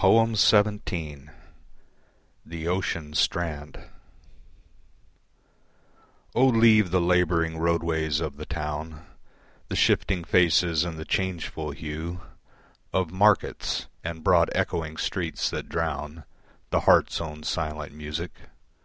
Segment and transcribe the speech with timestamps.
[0.00, 1.28] XVII.
[2.46, 3.88] The Ocean Strand
[6.32, 9.04] O leave the labouring roadways of the town,
[9.66, 12.20] The shifting faces and the changeful hue
[12.92, 16.22] Of markets, and broad echoing streets that drown
[16.70, 18.30] The heart's own silent music.